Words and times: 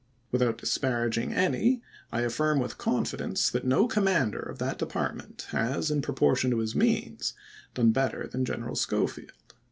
Without 0.31 0.57
disparaging 0.57 1.31
any, 1.31 1.83
I 2.11 2.21
affirm 2.21 2.57
with 2.57 2.79
confidence 2.79 3.51
that 3.51 3.65
no 3.65 3.87
commander 3.87 4.39
of 4.39 4.57
that 4.57 4.79
Department 4.79 5.45
has, 5.51 5.91
in 5.91 6.01
proportion 6.01 6.49
to 6.49 6.57
his 6.57 6.73
means, 6.73 7.35
done 7.75 7.91
better 7.91 8.25
than 8.25 8.43
General 8.43 8.75
Schofield. 8.75 9.31